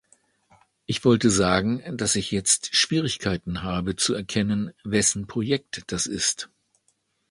[0.87, 6.49] Ich wollte sagen, dass ich jetzt Schwierigkeiten habe zu erkennen, wessen Projekt das ist.